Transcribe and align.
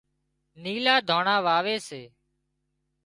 نيلُا 0.61 0.95
ڌانڻا 1.07 1.35
واوي 1.45 1.77
سي 1.87 2.01